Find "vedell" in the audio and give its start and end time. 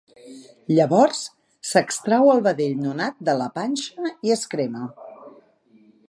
2.47-2.81